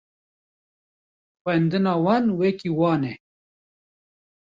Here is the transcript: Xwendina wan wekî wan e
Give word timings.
Xwendina 1.41 1.93
wan 2.05 2.25
wekî 2.39 2.71
wan 2.79 3.01
e 3.11 3.13